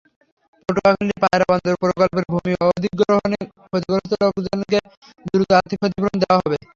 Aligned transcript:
পটুয়াখালীর 0.69 1.19
পায়রা 1.23 1.45
বন্দর 1.51 1.75
প্রকল্পের 1.81 2.25
ভূমি 2.31 2.53
অধিগ্রহণে 2.67 3.39
ক্ষতিগ্রস্ত 3.61 4.11
লোকজনকে 4.23 4.77
দ্রুত 5.25 5.49
আর্থিক 5.57 5.77
ক্ষতিপূরণ 5.81 6.15
দেওয়া 6.21 6.37
হবে। 6.39 6.57